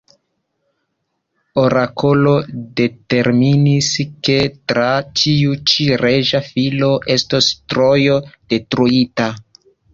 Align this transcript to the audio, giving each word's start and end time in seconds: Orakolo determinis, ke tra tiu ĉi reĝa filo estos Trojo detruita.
Orakolo 1.63 2.33
determinis, 2.81 3.91
ke 4.29 4.39
tra 4.73 4.89
tiu 5.21 5.55
ĉi 5.75 5.87
reĝa 6.07 6.45
filo 6.51 6.93
estos 7.19 7.55
Trojo 7.77 8.21
detruita. 8.57 9.33